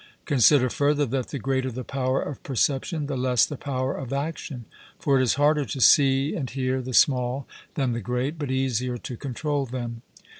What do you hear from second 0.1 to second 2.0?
Consider further, that the greater the